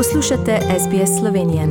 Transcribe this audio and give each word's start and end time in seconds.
Poslušate 0.00 0.58
SBS 0.78 1.18
Slovenijo. 1.20 1.62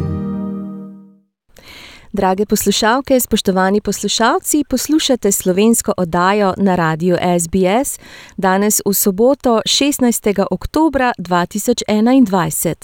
Drage 2.12 2.46
poslušalke, 2.46 3.19
spoštovani 3.19 3.82
poslušalci, 3.82 4.64
poslušate 4.69 5.32
slovensko 5.32 5.94
oddajo 5.98 6.53
na 6.57 6.76
radiju 6.76 7.17
SBS 7.39 8.00
danes 8.38 8.82
v 8.86 8.94
soboto 8.94 9.62
16. 9.66 10.46
oktober 10.52 11.02
2021. 11.18 12.76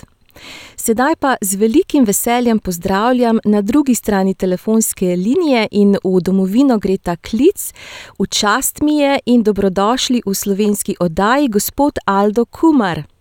Sedaj 0.75 1.15
pa 1.15 1.35
z 1.41 1.55
velikim 1.55 2.05
veseljem 2.05 2.59
pozdravljam 2.59 3.39
na 3.45 3.61
drugi 3.61 3.95
strani 3.95 4.33
telefonske 4.33 5.05
linije 5.05 5.67
in 5.71 5.95
v 6.03 6.21
domovino 6.21 6.77
gre 6.77 6.97
ta 6.97 7.15
klic. 7.15 7.73
V 8.19 8.27
čast 8.27 8.81
mi 8.81 8.97
je 8.97 9.19
in 9.25 9.43
dobrodošli 9.43 10.21
v 10.25 10.33
slovenski 10.35 10.95
oddaji 10.99 11.47
gospod 11.47 11.93
Aldo 12.05 12.45
Kumar. 12.45 13.14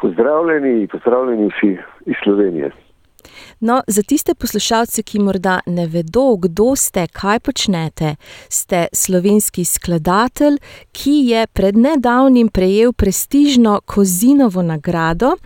Pozdravljeni, 0.00 0.86
pozdravljeni 0.86 1.48
vsi 1.48 1.76
iz 2.06 2.14
Slovenije. 2.24 2.70
No, 3.60 3.82
za 3.86 4.02
tiste 4.02 4.34
poslušalce, 4.34 5.02
ki 5.02 5.18
morda 5.18 5.60
ne 5.66 5.86
vedo, 5.86 6.36
kdo 6.36 6.76
ste, 6.76 7.06
kaj 7.06 7.40
počnete, 7.40 8.16
ste 8.48 8.86
slovenski 8.92 9.64
skladatelj, 9.64 10.58
ki 10.92 11.16
je 11.30 11.46
pred 11.46 11.76
nedavnim 11.76 12.48
prejel 12.48 12.92
prestižno 12.92 13.80
Kozinovo 13.86 14.62
nagrado 14.62 15.36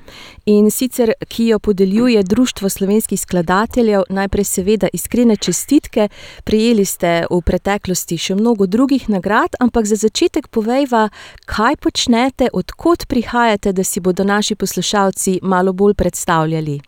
in 0.46 0.70
sicer 0.70 1.12
ki 1.28 1.46
jo 1.46 1.58
podeljuje 1.58 2.22
Društvo 2.22 2.68
slovenskih 2.68 3.20
skladateljev. 3.20 4.02
Najprej, 4.08 4.44
seveda, 4.44 4.88
iskrene 4.92 5.36
čestitke, 5.36 6.08
prejeli 6.44 6.84
ste 6.84 7.24
v 7.30 7.40
preteklosti 7.46 8.18
še 8.18 8.34
mnogo 8.34 8.66
drugih 8.66 9.08
nagrad, 9.08 9.56
ampak 9.60 9.86
za 9.86 9.96
začetek 9.96 10.48
povejva, 10.48 11.08
kaj 11.46 11.76
počnete, 11.76 12.50
odkot 12.52 13.06
prihajate, 13.08 13.72
da 13.72 13.84
si 13.84 14.00
bodo 14.00 14.24
naši 14.24 14.54
poslušalci 14.54 15.40
malo 15.42 15.72
bolj 15.72 15.94
predstavljali. 15.94 16.80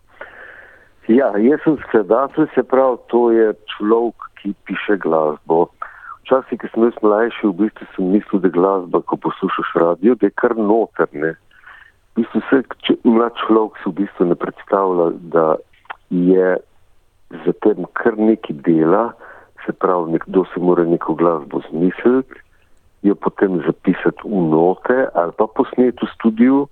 Ja, 1.07 1.33
jaz 1.35 1.59
sem 1.63 1.75
skladatelj, 1.81 2.47
se 2.55 2.63
pravi, 2.63 2.97
to 3.11 3.31
je 3.31 3.53
človek, 3.75 4.27
ki 4.39 4.53
piše 4.63 4.95
glasbo. 5.03 5.67
Včasih, 6.23 6.59
ko 6.61 6.67
sem 6.71 6.85
jaz 6.87 6.99
mlajši, 7.03 7.47
v 7.47 7.55
bistvu 7.59 7.87
sem 7.95 8.11
mislil, 8.15 8.39
da 8.39 8.47
je 8.47 8.55
glasba, 8.55 9.01
ko 9.03 9.19
poslušaš 9.19 9.73
radio, 9.83 10.15
da 10.15 10.29
je 10.29 10.37
kar 10.39 10.55
notrne. 10.55 11.33
V 12.15 12.21
bistvu 12.21 12.39
se 12.47 12.61
mlad 13.03 13.35
človek 13.43 13.83
v 13.83 13.91
bistvu 13.99 14.29
ne 14.31 14.37
predstavlja, 14.39 15.09
da 15.35 15.45
je 16.07 16.55
za 17.43 17.53
tem 17.65 17.83
kar 17.99 18.15
neki 18.15 18.55
dela, 18.63 19.11
se 19.65 19.75
pravi, 19.75 20.15
nekdo 20.15 20.45
se 20.53 20.59
mora 20.59 20.87
neko 20.87 21.19
glasbo 21.19 21.59
zmisliti, 21.67 22.39
jo 23.03 23.15
potem 23.15 23.59
zapisati 23.67 24.23
v 24.23 24.39
note 24.51 25.07
ali 25.13 25.31
pa 25.35 25.47
posneti 25.51 25.99
v 25.99 26.11
studiu 26.15 26.67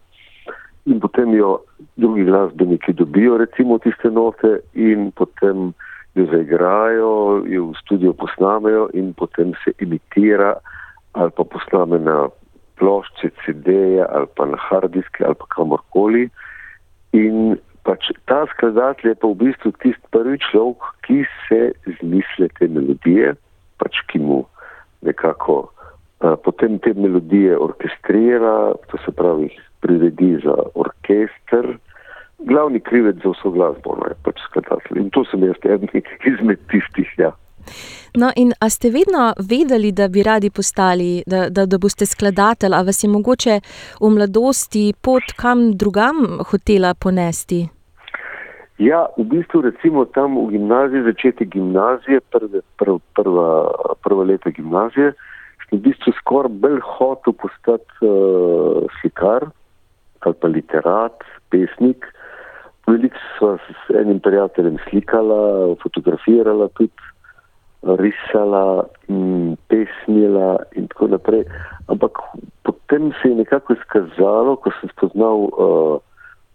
in 0.85 0.99
potem 0.99 1.33
jo 1.33 1.59
drugi 1.95 2.23
glasbeniki 2.23 2.93
dobijo, 2.93 3.37
recimo 3.37 3.77
tiste 3.77 4.09
note, 4.09 4.59
in 4.73 5.11
potem 5.11 5.73
jo 6.15 6.25
zaigrajo, 6.31 7.43
jo 7.47 7.71
v 7.71 7.79
studiu 7.83 8.13
posnamejo, 8.13 8.89
in 8.93 9.13
potem 9.13 9.53
se 9.63 9.73
imitira 9.79 10.55
ali 11.13 11.31
pa 11.35 11.43
posname 11.43 11.99
na 11.99 12.29
plošče, 12.79 13.29
CD-je 13.43 14.05
ali 14.09 14.27
pa 14.35 14.45
na 14.45 14.57
hardiske 14.57 15.25
ali 15.25 15.35
pa 15.35 15.45
kamorkoli. 15.55 16.29
In 17.13 17.57
pač 17.83 18.11
ta 18.25 18.45
skladatelj 18.53 19.11
je 19.11 19.19
pa 19.19 19.27
v 19.27 19.39
bistvu 19.43 19.73
tisti 19.83 20.07
prvi 20.15 20.39
človek, 20.39 20.81
ki 21.05 21.19
se 21.47 21.61
zmisle 21.99 22.47
te 22.57 22.69
melodije, 22.71 23.35
pač 23.77 23.99
ki 24.07 24.23
mu 24.23 24.45
nekako 25.03 25.67
uh, 25.67 26.37
potem 26.45 26.79
te 26.79 26.93
melodije 26.95 27.57
orkestrira, 27.57 28.73
to 28.87 29.01
se 29.03 29.11
pravi 29.11 29.51
priredi 29.81 30.37
za 30.43 30.55
orkester. 30.73 31.77
Glavni 32.39 32.79
krivec 32.79 33.21
za 33.23 33.29
vso 33.33 33.51
glasbo 33.53 33.97
je 34.07 34.15
pač 34.25 34.41
skladatelj 34.47 35.01
in 35.01 35.09
to 35.13 35.25
sem 35.29 35.43
jaz 35.45 35.59
eden 35.65 35.89
izmed 36.25 36.59
tistih. 36.71 37.09
Ja. 37.17 37.31
No, 38.15 38.31
in 38.35 38.51
a 38.59 38.69
ste 38.69 38.89
vedno 38.89 39.33
vedeli, 39.49 39.91
da 39.91 40.07
bi 40.07 40.23
radi 40.23 40.49
postali, 40.49 41.23
da, 41.27 41.49
da, 41.49 41.65
da 41.65 41.77
boste 41.77 42.05
skladatelj, 42.05 42.73
ali 42.73 42.85
vas 42.85 43.03
je 43.03 43.09
mogoče 43.09 43.59
v 44.01 44.09
mladosti 44.15 44.93
pot 45.01 45.35
kam 45.41 45.71
drugam 45.77 46.41
hotela 46.49 46.93
ponesti? 46.93 47.67
Ja, 48.81 49.05
v 49.17 49.23
bistvu 49.29 49.61
recimo 49.61 50.05
tam 50.09 50.35
v 50.41 50.55
gimnaziji, 50.55 51.05
začetek 51.05 51.49
gimnazije, 51.53 52.19
prve, 52.33 52.63
prv, 52.81 52.97
prva, 53.13 53.49
prva 54.01 54.23
leta 54.25 54.49
gimnazije, 54.49 55.13
sem 55.69 55.77
v 55.77 55.81
bistvu 55.85 56.13
skoraj 56.17 56.55
bolj 56.63 56.79
hotel 56.97 57.37
postati 57.37 58.09
uh, 58.09 58.89
slikar 58.99 59.51
ali 60.25 60.37
pa 60.41 60.47
literat, 60.47 61.23
pesnik. 61.49 62.05
Veliko 62.87 63.17
sva 63.37 63.55
s 63.61 63.95
enim 63.95 64.19
prijateljem 64.19 64.77
slikala, 64.89 65.75
fotografirala 65.83 66.67
tudi, 66.77 67.09
risala, 67.81 68.85
pesnila 69.67 70.61
in 70.77 70.87
tako 70.87 71.07
naprej. 71.15 71.45
Ampak 71.87 72.19
potem 72.63 73.11
se 73.21 73.29
je 73.29 73.35
nekako 73.35 73.73
izkazalo, 73.73 74.55
ko 74.55 74.73
sem 74.79 74.89
spoznal 74.93 75.49
uh, 75.49 75.97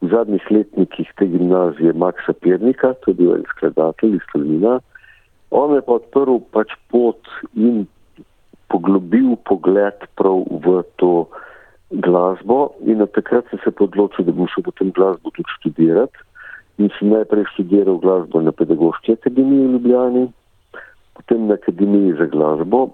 v 0.00 0.10
zadnjih 0.12 0.44
letnikih 0.50 1.08
te 1.18 1.26
gimnazije 1.26 1.92
Maksa 1.92 2.32
Pirnika, 2.32 2.94
tudi 3.02 3.26
en 3.32 3.44
skladatelj 3.50 4.18
iz 4.18 4.26
Tolmina, 4.32 4.78
on 5.50 5.74
je 5.74 5.82
pa 5.82 5.98
odprl 5.98 6.38
pač 6.52 6.74
pot 6.90 7.22
in 7.54 7.86
poglobil 8.70 9.36
pogled 9.46 10.06
prav 10.18 10.42
v 10.50 10.82
to 11.00 11.26
glasbo 11.90 12.74
in 12.84 13.02
od 13.02 13.12
takrat 13.12 13.46
sem 13.50 13.58
se 13.64 13.70
odločil, 13.80 14.24
da 14.24 14.32
bom 14.32 14.48
šel 14.50 14.66
potem 14.66 14.90
glasbo 14.90 15.30
tudi 15.30 15.50
študirati. 15.58 16.24
In 16.78 16.90
sem 16.98 17.08
najprej 17.08 17.46
študiral 17.54 17.98
glasbo 18.02 18.42
na 18.42 18.52
pedagoški 18.52 19.16
akademiji 19.16 19.66
v 19.66 19.72
Ljubljani, 19.76 20.24
potem 21.16 21.46
na 21.46 21.54
akademiji 21.54 22.16
za 22.18 22.26
glasbo, 22.28 22.90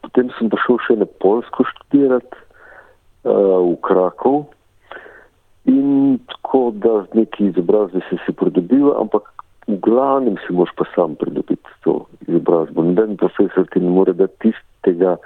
potem 0.00 0.30
sem 0.38 0.48
pa 0.48 0.56
šel 0.64 0.78
še 0.86 0.96
na 1.02 1.08
Polsko 1.20 1.66
študirati 1.68 2.38
uh, 3.28 3.60
v 3.66 3.76
Krakov. 3.84 4.46
In 5.68 6.16
tako 6.32 6.70
da 6.72 7.04
z 7.04 7.20
neki 7.20 7.50
izobrazbi 7.50 8.00
se 8.08 8.32
pridobil, 8.32 8.88
ampak 8.96 9.28
v 9.68 9.76
glavnem 9.84 10.38
si 10.46 10.56
moš 10.56 10.72
pa 10.78 10.88
sam 10.94 11.14
pridobiti 11.20 11.76
to 11.84 12.06
izobrazbo. 12.26 12.82
Noben 12.82 13.18
profesor 13.20 13.68
ti 13.68 13.84
ne 13.84 13.92
more 13.92 14.16
dati 14.16 14.48
tistega, 14.48 15.18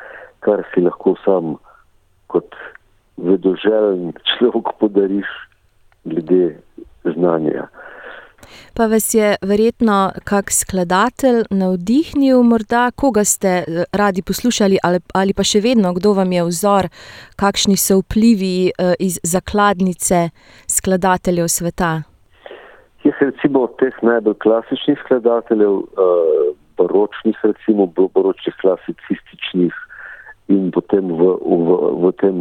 kar 0.43 0.67
si 0.75 0.83
lahko 0.83 1.15
sam 1.23 1.55
kot 2.27 2.51
vedoželjen 3.17 4.13
človek 4.35 4.75
podariš 4.81 5.27
glede 6.05 6.57
znanja. 7.05 7.69
Pa 8.77 8.87
vas 8.87 9.15
je 9.15 9.37
verjetno 9.43 10.13
kak 10.25 10.51
skladatelj 10.53 11.45
navdihnil, 11.51 12.43
morda 12.43 12.91
koga 12.91 13.25
ste 13.25 13.49
eh, 13.49 13.85
radi 13.93 14.23
poslušali, 14.23 14.79
ali, 14.83 14.99
ali 15.15 15.35
pa 15.35 15.45
še 15.47 15.63
vedno, 15.65 15.95
kdo 15.95 16.13
vam 16.19 16.33
je 16.33 16.45
vzor, 16.51 16.89
kakšni 17.41 17.77
so 17.81 18.01
vplivi 18.03 18.57
eh, 18.69 18.95
iz 18.99 19.21
zakladnice 19.23 20.29
skladateljev 20.69 21.49
sveta? 21.49 22.03
Jaz 23.05 23.17
recimo 23.21 23.67
od 23.69 23.77
teh 23.81 23.97
najbolj 24.03 24.39
klasičnih 24.41 25.01
skladateljev, 25.05 25.73
uh, 25.73 26.55
baročnih, 26.79 27.37
recimo 27.43 27.85
baročnih 27.87 28.55
klasicističnih, 28.63 29.75
in 30.53 30.71
potem 30.71 31.09
v, 31.09 31.23
v, 31.41 31.69
v 32.05 32.13
tem 32.21 32.37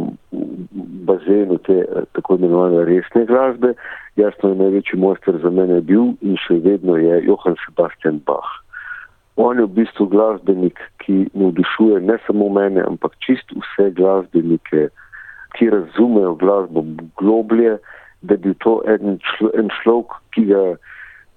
bazenu 1.08 1.56
te 1.64 1.84
tako 2.12 2.36
imenovane 2.36 2.84
resne 2.84 3.24
glasbe. 3.24 3.72
Jasno 4.20 4.52
je 4.52 4.60
največji 4.60 4.98
mojster 5.00 5.40
za 5.42 5.50
mene 5.50 5.80
bil 5.80 6.12
in 6.20 6.36
še 6.36 6.60
vedno 6.64 6.98
je 7.00 7.22
Johann 7.24 7.56
Sebastian 7.64 8.20
Bach. 8.28 8.60
On 9.36 9.58
je 9.58 9.66
v 9.66 9.82
bistvu 9.82 10.06
glasbenik, 10.12 10.78
ki 11.02 11.26
navdušuje 11.34 12.00
ne 12.06 12.18
samo 12.26 12.48
mene, 12.54 12.84
ampak 12.86 13.16
čist 13.18 13.50
vse 13.50 13.90
glasbenike, 13.96 14.88
ki 15.58 15.70
razumejo 15.74 16.36
glasbo 16.38 16.84
globlje, 17.18 17.78
da 18.22 18.36
bi 18.36 18.54
to 18.62 18.78
en, 18.86 19.18
člo, 19.18 19.50
en 19.58 19.72
človek, 19.74 20.14
ki 20.36 20.46
ga, 20.52 20.62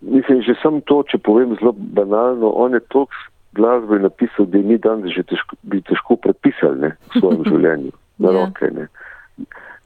mislim, 0.06 0.44
že 0.46 0.54
sem 0.62 0.78
to, 0.86 1.02
če 1.10 1.18
povem 1.26 1.58
zelo 1.58 1.74
banalno, 1.98 2.54
on 2.54 2.78
je 2.78 2.84
toks 2.94 3.18
glasbo 3.58 3.98
je 3.98 4.06
napisal, 4.06 4.46
da 4.46 4.62
mi 4.64 4.78
danes 4.78 5.14
že 5.16 5.24
težko, 5.28 5.58
bi 5.62 5.82
težko 5.82 6.16
prepisali 6.22 6.80
ne, 6.86 6.92
v 7.10 7.20
svojem 7.20 7.44
življenju, 7.52 7.94
na 8.24 8.32
ja. 8.32 8.36
roke. 8.38 8.72
Ne. 8.74 8.88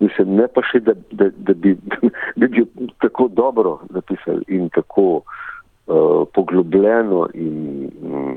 Mislim, 0.01 0.35
ne 0.39 0.47
pa 0.49 0.63
še, 0.65 0.81
da, 0.85 0.95
da, 1.11 1.29
da, 1.31 1.53
bi, 1.53 1.75
da 2.39 2.47
bi 2.47 2.65
tako 3.03 3.29
dobro 3.31 3.79
napisali 3.89 4.43
in 4.47 4.69
tako 4.75 5.21
uh, 5.21 6.27
poglobljeno 6.33 7.27
in 7.33 7.89
um, 8.01 8.35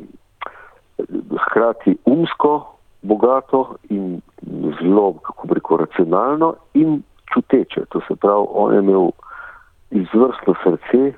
hkrati 1.46 1.96
umsko 2.04 2.52
bogato 3.02 3.76
in 3.90 4.20
zelo, 4.80 5.12
kako 5.25 5.48
bi 5.48 5.54
rekel, 5.54 5.76
racionalno 5.76 6.54
in 6.75 7.02
čuteče. 7.32 7.84
To 7.92 8.00
se 8.08 8.16
pravi, 8.16 8.46
on 8.48 8.75
je 8.75 8.80
imel 8.80 9.10
izvrstno 9.90 10.54
srce, 10.64 11.12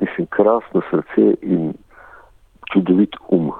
mislim, 0.00 0.26
krasno 0.26 0.82
srce 0.90 1.34
in 1.42 1.72
čudovit 2.76 3.16
um. 3.28 3.52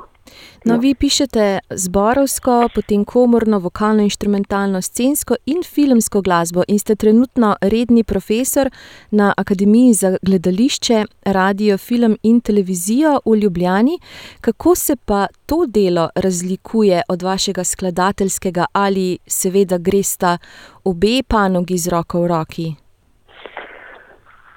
No, 0.64 0.74
ja. 0.74 0.78
vi 0.78 0.94
pišete 0.94 1.58
zborovsko, 1.70 2.68
potem 2.74 3.04
komorno, 3.04 3.60
vokalno, 3.62 4.02
instrumentalno, 4.02 4.80
scensko 4.82 5.36
in 5.46 5.62
filmsko 5.62 6.20
glasbo 6.26 6.64
in 6.68 6.78
ste 6.78 6.96
trenutno 6.96 7.54
redni 7.60 8.02
profesor 8.04 8.70
na 9.10 9.32
Akademiji 9.36 9.92
za 9.94 10.16
gledališče, 10.22 11.04
radio, 11.24 11.78
film 11.78 12.16
in 12.22 12.40
televizijo 12.40 13.20
v 13.26 13.36
Ljubljani. 13.36 13.98
Kako 14.40 14.74
se 14.74 14.96
pa 14.96 15.26
to 15.46 15.66
delo 15.66 16.08
razlikuje 16.14 17.02
od 17.08 17.22
vašega 17.22 17.64
skladateljskega 17.64 18.64
ali 18.72 19.18
seveda 19.26 19.78
gresta 19.78 20.38
obe 20.84 21.22
panogi 21.28 21.78
z 21.78 21.88
roko 21.88 22.20
v 22.22 22.26
roki? 22.26 22.85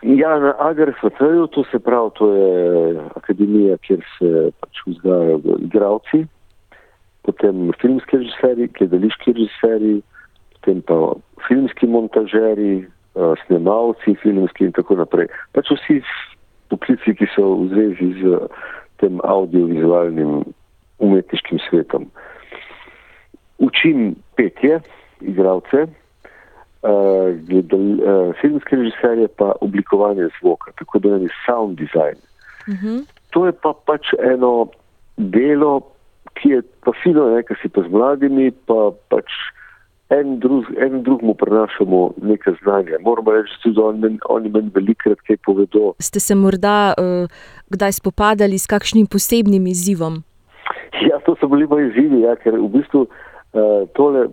Ja, 0.02 0.40
na 0.40 0.56
AGRFT-ju, 0.60 1.48
to 1.48 1.64
se 1.72 1.80
pravi, 1.80 2.10
to 2.16 2.28
je 2.34 3.00
akademija, 3.16 3.78
kjer 3.84 4.00
se 4.18 4.52
pač 4.62 4.80
vzgajajo 4.88 5.58
igravci, 5.60 6.22
potem 7.28 7.74
filmski 7.82 8.22
režiserji, 8.22 8.70
gledališki 8.80 9.34
režiserji, 9.36 9.98
potem 10.56 10.82
pa 10.88 10.96
filmski 11.48 11.88
montažeri, 11.88 12.88
snemalci 13.46 14.16
filmski 14.24 14.70
in 14.70 14.72
tako 14.72 14.96
naprej. 15.02 15.28
Pač 15.52 15.72
vsi 15.76 16.00
poklici, 16.72 17.16
ki 17.20 17.28
so 17.36 17.58
v 17.60 17.68
zvezi 17.74 18.10
z 18.22 18.40
tem 19.04 19.20
audiovizualnim 19.28 20.46
umetniškim 21.04 21.60
svetom. 21.68 22.08
Učim 23.60 24.16
petje, 24.40 24.80
igravce, 25.20 25.88
gledal, 27.48 27.86
uh, 28.00 28.34
filmske 28.42 28.76
režiserje, 28.76 29.28
pa 29.28 29.52
oblikovanje 29.62 30.30
zvoka, 30.40 30.72
tako 30.80 31.00
da 31.00 31.16
je 31.16 31.30
sound 31.46 31.78
design. 31.78 32.18
Uh 32.68 32.74
mhm. 32.74 32.88
-huh. 32.88 33.06
To 33.30 33.46
je 33.46 33.52
pa 33.52 33.74
pač 33.86 34.14
eno 34.34 34.68
delo, 35.18 35.82
ki 36.34 36.50
je 36.50 36.62
pa 36.86 36.92
fino, 37.04 37.30
nekaj 37.36 37.58
si 37.62 37.70
pa 37.70 37.82
z 37.82 37.92
mladimi, 37.92 38.52
pa 38.52 38.92
pač 39.10 39.30
en 40.10 40.40
drug, 40.40 40.66
en 40.78 41.04
drug 41.04 41.24
mu 41.24 41.34
prenašamo 41.34 42.14
nekaj 42.22 42.54
znanja. 42.64 42.98
Moramo 43.06 43.32
reči, 43.32 43.74
da 43.76 43.84
oni, 43.86 44.18
oni 44.30 44.50
meni 44.50 44.72
velikrat 44.76 45.22
kaj 45.28 45.38
povedo. 45.46 45.94
Ste 46.00 46.20
se 46.20 46.36
morda 46.36 46.94
uh, 46.98 47.30
kdaj 47.70 47.92
spopadali 47.92 48.58
s 48.58 48.68
kakšnim 48.68 49.08
posebnim 49.08 49.68
izzivom? 49.68 50.24
Ja, 51.10 51.20
to 51.26 51.36
so 51.40 51.48
bili 51.48 51.68
moji 51.68 51.90
izzivi, 51.90 52.22
ja, 52.22 52.36
ker 52.36 52.58
v 52.58 52.70
bistvu. 52.74 53.08
Uh, 53.50 53.88
tole 53.98 54.28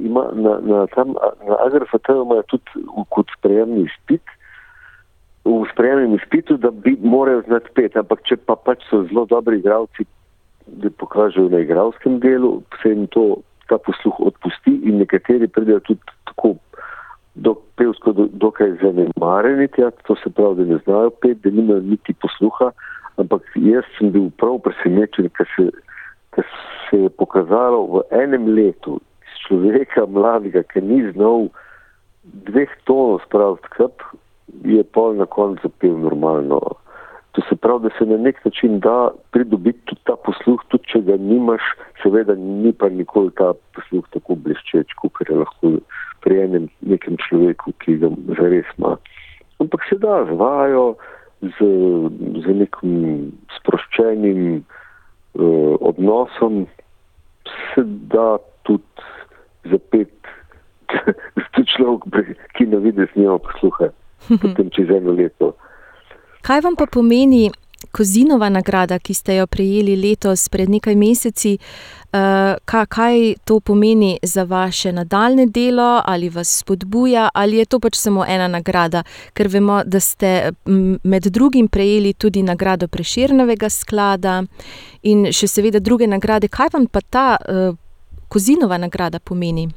ima 0.00 0.24
na, 0.32 0.58
na, 0.62 0.86
na 1.48 1.56
AGRFT-ju 1.66 2.22
imajo 2.24 2.42
tudi 2.42 2.84
kot 3.08 3.26
sprejemni 3.38 3.86
izpit, 3.88 4.22
v 5.44 5.64
sprejemnem 5.72 6.14
izpitu, 6.14 6.56
da 6.56 6.70
bi 6.70 6.96
morajo 7.02 7.42
znati 7.46 7.70
pet, 7.74 7.96
ampak 7.96 8.22
če 8.28 8.36
pa 8.44 8.56
pač 8.56 8.84
so 8.90 9.02
zelo 9.08 9.24
dobri 9.30 9.58
igravci, 9.60 10.04
da 10.82 10.90
pokažejo 11.00 11.48
na 11.48 11.62
igravskem 11.64 12.18
delu, 12.20 12.60
se 12.82 12.92
jim 12.92 13.06
to, 13.14 13.40
ta 13.70 13.78
posluh 13.78 14.20
odpusti 14.20 14.74
in 14.84 14.98
nekateri 15.00 15.48
pridejo 15.48 15.80
tudi 15.86 16.14
tako 16.28 16.54
do, 17.34 17.54
pevsko 17.78 18.12
do, 18.12 18.26
dokaj 18.42 18.76
zanemareni, 18.82 19.68
to 20.06 20.16
se 20.22 20.30
pravi, 20.30 20.64
da 20.64 20.74
ne 20.74 20.80
znajo 20.84 21.14
pet, 21.22 21.38
da 21.44 21.50
nimajo 21.54 21.80
niti 21.86 22.12
posluha, 22.12 22.72
ampak 23.16 23.46
jaz 23.56 23.86
sem 23.96 24.10
bil 24.12 24.28
prav 24.42 24.58
presenečen, 24.66 25.30
ker 25.38 25.48
se 25.56 25.70
ker 26.34 26.44
se 26.90 26.96
je 26.96 27.10
pokazalo 27.10 27.86
v 27.86 28.02
enem 28.10 28.54
letu 28.54 29.00
človeka 29.50 30.06
mladega, 30.06 30.62
ki 30.62 30.80
ni 30.80 31.02
znal 31.10 31.50
dveh 32.46 32.70
tonov 32.86 33.18
spraviti 33.26 33.66
skrb, 33.66 33.98
je 34.62 34.82
pol 34.94 35.18
na 35.18 35.26
koncu 35.26 35.66
zapel 35.66 35.98
normalno. 35.98 36.60
To 37.34 37.42
se 37.48 37.56
pravi, 37.56 37.86
da 37.86 37.90
se 37.98 38.06
na 38.06 38.16
nek 38.16 38.44
način 38.44 38.80
da 38.80 39.10
pridobiti 39.30 39.78
tudi 39.84 40.00
ta 40.06 40.16
posluh, 40.16 40.62
tudi 40.68 40.86
če 40.86 41.02
ga 41.06 41.16
nimaš, 41.16 41.62
seveda 42.02 42.34
ni 42.34 42.72
pa 42.72 42.88
nikoli 42.88 43.30
ta 43.38 43.52
posluh 43.74 44.06
tako 44.14 44.34
bleščeč, 44.34 44.94
kot 44.98 45.22
je 45.26 45.38
lahko 45.38 45.78
pri 46.22 46.42
enem 46.46 46.66
nekem 46.82 47.18
človeku, 47.22 47.74
ki 47.82 48.00
ga 48.02 48.10
zares 48.38 48.66
ima. 48.78 48.96
Ampak 49.62 49.86
se 49.88 49.98
da 50.02 50.24
z 50.26 50.36
vajo, 50.38 50.84
z, 51.40 51.70
z 52.42 52.56
nekim 52.58 53.30
sproščenim, 53.58 54.60
uh, 55.38 55.74
odnosom 55.80 56.66
se 57.46 57.86
da 58.10 58.38
tudi 58.66 58.84
zapet, 59.64 60.12
da 60.88 61.64
človek, 61.76 62.36
ki 62.56 62.66
ne 62.66 62.78
vidi 62.82 63.06
z 63.14 63.20
njo 63.20 63.38
posluha, 63.38 63.90
potem 64.28 64.70
čez 64.70 64.90
eno 64.90 65.12
leto. 65.12 65.54
Kaj 66.42 66.60
vam 66.64 66.76
pa 66.76 66.86
pomeni 66.86 67.50
Kozinova 67.92 68.48
nagrada, 68.48 68.98
ki 68.98 69.14
ste 69.14 69.34
jo 69.38 69.46
prejeli 69.46 69.94
letos, 69.96 70.48
pred 70.52 70.68
nekaj 70.68 70.94
meseci? 70.96 71.56
Uh, 72.12 72.58
kaj 72.86 73.34
to 73.44 73.60
pomeni 73.60 74.18
za 74.22 74.42
vaše 74.44 74.92
nadaljne 74.92 75.46
delo, 75.46 76.02
ali 76.04 76.28
vas 76.28 76.58
spodbuja, 76.58 77.28
ali 77.34 77.56
je 77.56 77.64
to 77.64 77.80
pač 77.80 77.96
samo 77.96 78.24
ena 78.28 78.48
nagrada, 78.48 79.02
ker 79.32 79.48
vemo, 79.48 79.82
da 79.86 80.00
ste 80.00 80.52
med 81.04 81.22
drugim 81.22 81.68
prejeli 81.68 82.12
tudi 82.12 82.42
nagrado 82.42 82.88
Preširnega 82.88 83.70
sklada 83.70 84.42
in 85.02 85.30
še 85.32 85.48
seveda 85.48 85.80
druge 85.80 86.06
nagrade. 86.06 86.48
Kaj 86.48 86.74
vam 86.74 86.86
pa 86.86 87.00
ta 87.00 87.28
uh, 87.40 87.76
Kozinova 88.30 88.78
nagrada 88.78 89.18
pomeni? 89.18 89.68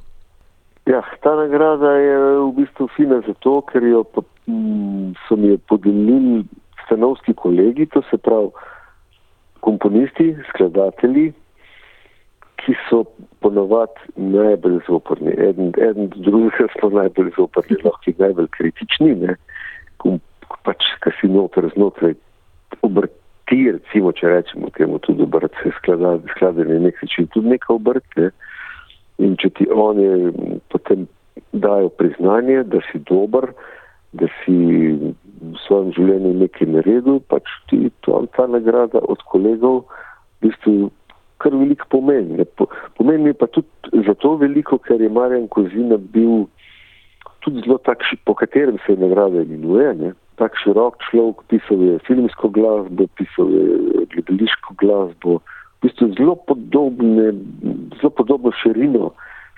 Ja, 0.85 1.01
ta 1.23 1.35
nagrada 1.35 1.91
je 1.97 2.17
v 2.37 2.51
bistvu 2.57 2.85
fina 2.93 3.17
zato, 3.25 3.61
ker 3.65 3.81
jo 3.87 4.03
pa, 4.03 4.21
m, 4.45 5.15
so 5.25 5.37
mi 5.39 5.47
jo 5.47 5.57
podelili 5.71 6.43
stanovski 6.85 7.33
kolegi, 7.33 7.87
to 7.89 8.03
se 8.09 8.19
pravi 8.21 8.51
komponisti, 9.65 10.35
skladatelji, 10.49 11.31
ki 12.61 12.75
so 12.89 13.01
ponovadi 13.41 14.13
najbolj 14.15 14.83
zoprni. 14.85 15.33
Eden, 15.33 15.73
eden 15.89 16.11
drugega 16.13 16.67
smo 16.75 16.91
najbolj 16.99 17.33
zoprni, 17.39 17.79
lahko 17.81 18.13
najbolj 18.21 18.51
kritični, 18.59 19.15
ne? 19.23 19.37
pač, 20.63 20.85
ki 21.01 21.11
si 21.17 21.31
noter 21.31 21.71
znotraj 21.73 22.13
obrti, 23.53 23.71
recimo, 23.71 24.11
če 24.11 24.27
rečemo 24.27 24.69
temu 24.73 24.99
tudi 24.99 25.23
obrt, 25.23 25.53
se 25.61 25.71
skladanje 25.77 26.79
nek 26.79 27.01
način 27.01 27.27
tudi 27.27 27.49
neka 27.49 27.73
obrt. 27.73 28.05
Ne? 28.17 28.31
In 29.19 29.37
če 29.37 29.49
ti 29.49 29.67
oni 29.69 30.31
potem 30.69 31.07
dajo 31.53 31.89
priznanje, 31.89 32.63
da 32.63 32.79
si 32.91 32.99
dober, 32.99 33.53
da 34.13 34.27
si 34.43 34.53
v 34.53 35.57
svojem 35.67 35.93
življenju 35.93 36.33
nekaj 36.39 36.67
naredil, 36.67 37.19
pač 37.29 37.43
ti 37.69 37.91
to, 38.01 38.25
ta 38.35 38.47
nagrada 38.47 38.99
od 38.99 39.21
kolegov 39.29 39.85
v 40.41 40.49
bistvu 40.49 40.91
kar 41.37 41.53
veliko 41.53 41.85
pomeni. 41.89 42.45
Pomeni 42.97 43.33
pa 43.33 43.47
tudi 43.47 43.67
zato 44.07 44.37
veliko, 44.37 44.77
ker 44.77 45.01
je 45.01 45.09
Marjan 45.09 45.47
Kozina 45.47 45.97
bil 45.97 46.47
tudi 47.43 47.61
zelo 47.65 47.77
takšen, 47.83 48.21
po 48.25 48.33
katerem 48.33 48.79
se 48.85 48.93
je 48.93 49.01
nagrada 49.01 49.43
imenuje, 49.43 49.93
ne? 49.99 50.13
Tak 50.43 50.57
širok 50.59 50.99
človek, 51.07 51.43
pisal 51.47 51.79
je 51.79 51.99
filmsko 52.03 52.49
glasbo, 52.51 53.07
pisal 53.15 53.47
je 53.47 54.03
gledališko 54.11 54.75
glasbo, 54.81 55.39
v 55.79 55.87
bistvu 55.87 56.09
zelo 56.19 56.35
podobne, 56.35 57.31
zelo 57.99 58.11
podobno 58.11 58.51
širino 58.59 59.13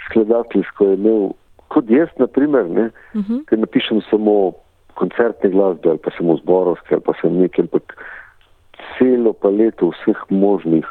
skladateljsko 0.06 0.86
je 0.86 1.00
imel 1.00 1.24
kot 1.74 1.90
jaz, 1.90 2.10
na 2.22 2.28
primer, 2.28 2.66
uh 2.66 2.78
mhm. 3.18 3.34
-huh. 3.34 3.46
ker 3.50 3.60
napišem 3.60 4.02
samo 4.10 4.54
koncertne 4.94 5.50
glasbe 5.50 5.90
ali 5.90 5.98
pa 5.98 6.12
samo 6.18 6.38
zborovske 6.38 6.96
ali 6.96 7.04
pa 7.06 7.14
sem 7.22 7.34
nekaj, 7.34 7.66
ampak 7.66 7.98
celo 8.98 9.34
paleto 9.34 9.90
vseh 9.90 10.20
možnih 10.30 10.86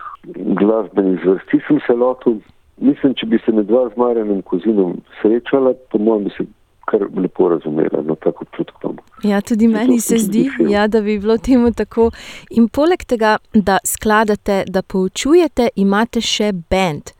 glasbenih 0.60 1.20
zvrsti 1.24 1.60
sem 1.68 1.80
se 1.86 1.92
lotil. 1.92 2.34
Mislim, 2.76 3.14
če 3.14 3.26
bi 3.26 3.38
se 3.38 3.52
med 3.52 3.66
dva 3.66 3.88
z 3.88 3.96
Marjanom 3.96 4.42
Kozinom 4.42 4.96
srečala, 5.22 5.74
po 5.90 5.98
mojem 5.98 6.24
bi 6.24 6.30
se 6.30 6.44
kar 6.90 7.06
lepo 7.16 7.48
razumela, 7.48 8.02
no 8.04 8.14
tako 8.14 8.44
občutkom. 8.48 8.98
Ja, 9.24 9.40
tudi 9.40 9.68
meni 9.68 10.00
se 10.00 10.18
zdi, 10.18 10.48
ja, 10.68 10.86
da 10.86 11.00
bi 11.00 11.18
bilo 11.18 11.38
temu 11.38 11.72
tako. 11.72 12.10
In 12.50 12.68
poleg 12.68 13.04
tega, 13.04 13.36
da 13.54 13.78
skladate, 13.84 14.64
da 14.68 14.82
poučujete, 14.82 15.68
imate 15.76 16.20
še 16.20 16.52
bend. 16.70 17.14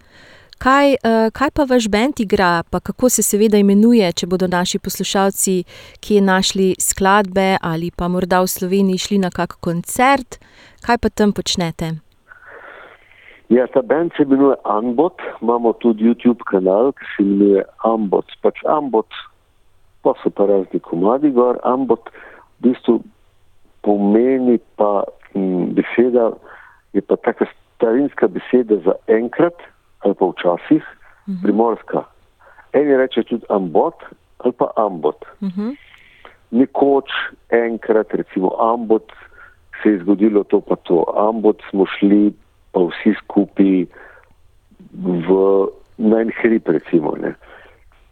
Kaj, 0.65 0.95
uh, 0.95 1.29
kaj 1.35 1.51
pa 1.51 1.67
vaš 1.69 1.89
bend 1.93 2.21
igra, 2.23 2.63
pa 2.71 2.81
kako 2.81 3.09
se 3.11 3.23
seveda 3.27 3.59
imenuje, 3.61 4.07
če 4.13 4.27
bodo 4.31 4.47
naši 4.49 4.79
poslušalci, 4.79 5.57
ki 6.01 6.15
je 6.15 6.23
našli 6.23 6.69
skladbe 6.81 7.57
ali 7.61 7.91
pa 7.91 8.09
morda 8.09 8.41
v 8.41 8.49
Sloveniji 8.49 9.03
šli 9.07 9.19
na 9.27 9.33
kak 9.35 9.59
koncert, 9.61 10.39
kaj 10.87 11.03
pa 11.03 11.11
tam 11.11 11.35
počnete? 11.37 11.99
Ja, 13.53 13.67
ta 13.67 13.83
bend 13.83 14.15
se 14.17 14.23
imenuje 14.23 14.57
Ambot, 14.65 15.21
imamo 15.43 15.75
tudi 15.85 16.07
YouTube 16.07 16.47
kanal, 16.49 16.93
ki 16.97 17.05
se 17.17 17.23
imenuje 17.27 17.65
Ambot. 17.85 18.25
Pač 18.41 18.63
Ambot, 18.65 19.11
pa 20.05 20.15
so 20.23 20.31
pa 20.31 20.47
razni 20.47 20.81
komadi 20.81 21.31
gor. 21.33 21.59
Ambot 21.65 22.11
v 22.61 22.69
bistvu 22.69 23.01
pomeni 23.85 24.59
pa 24.77 25.05
m, 25.35 25.75
beseda, 25.77 26.33
je 26.93 27.01
pa 27.01 27.17
taka 27.17 27.49
starinska 27.75 28.29
beseda 28.29 28.77
za 28.85 28.95
enkrat 29.09 29.57
ali 30.05 30.15
pa 30.15 30.27
včasih 30.27 30.85
uh 30.85 31.29
mhm. 31.29 31.37
-huh. 31.37 31.43
primorska. 31.43 32.05
Eni 32.73 32.97
reče 32.97 33.23
tudi 33.23 33.47
ambot 33.49 33.95
ali 34.39 34.53
pa 34.53 34.71
ambot. 34.77 35.25
Uh 35.41 35.49
mhm. 35.49 35.61
-huh. 35.61 35.77
Nekoč, 36.51 37.11
enkrat, 37.51 38.15
recimo 38.15 38.55
ambot, 38.61 39.13
se 39.83 39.89
je 39.89 39.99
zgodilo 39.99 40.45
to 40.45 40.61
pa 40.61 40.77
to. 40.77 41.05
Ambot 41.17 41.63
smo 41.71 41.87
šli 41.87 42.33
pa 42.73 42.81
vsi 42.81 43.15
skupaj 43.25 43.87
v 45.27 45.29
najn 45.97 46.31
hrib, 46.43 46.69
recimo. 46.69 47.17
Ne. 47.21 47.35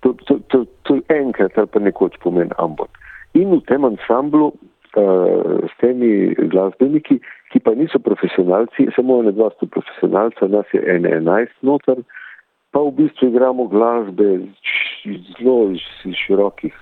To, 0.03 0.15
to, 0.27 0.39
to, 0.51 0.65
to 0.83 0.99
enkrat 1.15 1.59
ali 1.59 1.71
pa 1.71 1.79
nekoč 1.79 2.19
pomeni 2.23 2.51
ambot. 2.59 2.91
In 3.39 3.55
v 3.55 3.61
tem 3.71 3.85
ansamblu 3.87 4.51
uh, 4.51 5.63
s 5.63 5.75
temi 5.81 6.35
glasbeniki, 6.53 7.21
ki 7.53 7.61
pa 7.63 7.75
niso 7.79 8.01
profesionalci, 8.03 8.91
samo 8.97 9.21
ene 9.23 9.33
dva 9.37 9.53
sta 9.55 9.69
profesionalca, 9.71 10.49
nas 10.51 10.67
je 10.75 10.83
ene 10.83 11.13
enajst 11.21 11.55
noter, 11.63 12.03
pa 12.75 12.83
v 12.83 12.93
bistvu 12.99 13.31
igramo 13.31 13.69
glasbe 13.73 14.43
zelo 15.39 15.73
širokih 16.25 16.75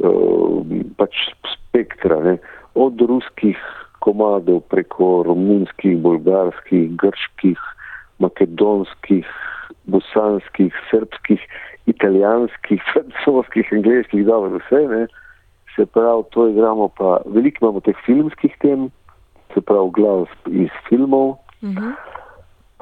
uh, 0.00 0.64
pač 0.96 1.28
spektra, 1.52 2.22
ne? 2.24 2.38
od 2.78 3.00
ruskih 3.00 3.58
komadov 3.98 4.62
preko 4.70 5.22
romunskih, 5.26 5.98
bolgarskih, 5.98 6.94
grških, 6.96 7.58
makedonskih, 8.22 9.26
bosanskih, 9.90 10.74
srpskih, 10.90 11.42
italijanskih, 11.88 12.82
francoskih, 12.92 13.72
angliških, 13.72 14.26
dobro, 14.26 14.58
vse 14.58 14.84
ne. 14.88 15.06
Se 15.76 15.86
pravi, 15.86 16.22
to 16.34 16.48
igramo 16.48 16.88
pa, 16.88 17.18
veliko 17.26 17.64
imamo 17.64 17.80
teh 17.86 17.96
filmskih 18.06 18.54
tem, 18.62 18.88
se 19.54 19.60
pravi, 19.60 19.90
glasb 19.96 20.48
iz 20.64 20.70
filmov. 20.88 21.28
Uh 21.28 21.70
-huh. 21.74 21.92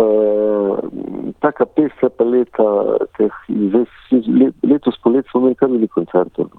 uh, 0.05 0.79
taka 1.41 1.67
pestra 1.67 2.11
paleta, 2.11 2.65
teh, 3.17 3.33
letos 4.63 4.99
polet 5.03 5.27
smo 5.31 5.41
imeli 5.41 5.55
kar 5.55 5.71
veliko 5.71 6.01
koncertov. 6.01 6.51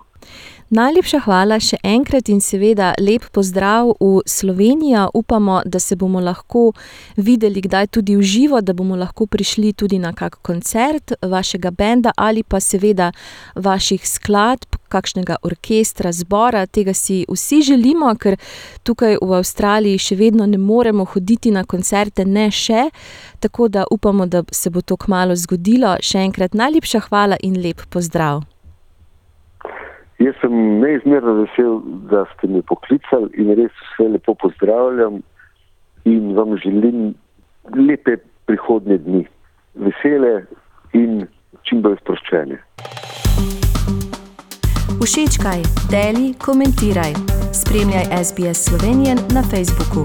Najlepša 0.68 1.22
hvala 1.24 1.62
še 1.64 1.78
enkrat 1.80 2.28
in 2.28 2.42
seveda 2.44 2.90
lep 3.00 3.30
pozdrav 3.32 3.94
v 4.02 4.20
Slovenijo. 4.28 5.06
Upamo, 5.16 5.62
da 5.66 5.80
se 5.80 5.96
bomo 5.96 6.20
lahko 6.20 6.74
videli 7.16 7.62
kdaj 7.64 7.88
tudi 7.88 8.18
v 8.20 8.22
živo, 8.22 8.60
da 8.62 8.74
bomo 8.76 8.98
lahko 9.00 9.30
prišli 9.32 9.72
tudi 9.74 9.96
na 10.00 10.12
kak 10.12 10.42
koncert 10.42 11.14
vašega 11.22 11.72
benda 11.72 12.12
ali 12.18 12.44
pa 12.44 12.60
seveda 12.60 13.14
vaših 13.56 14.04
skladb, 14.04 14.76
kakšnega 14.92 15.40
orkestra, 15.48 16.12
zbora. 16.12 16.66
Tega 16.66 16.94
si 16.94 17.24
vsi 17.32 17.62
želimo, 17.62 18.12
ker 18.20 18.36
tukaj 18.84 19.22
v 19.24 19.40
Avstraliji 19.40 20.04
še 20.04 20.20
vedno 20.20 20.46
ne 20.46 20.60
moremo 20.60 21.08
hoditi 21.08 21.48
na 21.52 21.64
koncerte, 21.64 22.28
ne 22.28 22.52
še. 22.52 22.90
Tako 23.40 23.72
da 23.72 23.88
upamo, 23.92 24.28
da 24.28 24.44
se 24.52 24.70
bo 24.70 24.84
to 24.84 25.00
kmalo 25.00 25.40
zgodilo. 25.40 25.96
Še 26.04 26.28
enkrat 26.28 26.60
najlepša 26.60 27.08
hvala 27.08 27.40
in 27.40 27.56
lep 27.64 27.88
pozdrav. 27.88 28.44
Jaz 30.20 30.36
sem 30.42 30.54
neizmerno 30.82 31.34
vesel, 31.44 31.82
da 32.10 32.26
ste 32.34 32.48
me 32.50 32.64
poklicali 32.66 33.30
in 33.38 33.54
res 33.60 33.74
vse 33.92 34.08
lepo 34.16 34.34
pozdravljam 34.42 35.20
in 36.10 36.34
vam 36.38 36.58
želim 36.58 37.14
lepe 37.76 38.18
prihodnje 38.50 38.98
dni, 38.98 39.24
vesele 39.76 40.34
in 40.98 41.28
čim 41.68 41.84
bolj 41.86 42.00
sproščene. 42.02 42.58
Všečkaj, 45.08 45.62
deli, 45.94 46.34
komentiraj. 46.46 47.14
Spremljaj 47.54 48.10
SBS 48.24 48.66
Slovenijo 48.68 49.16
na 49.36 49.44
Facebooku. 49.52 50.04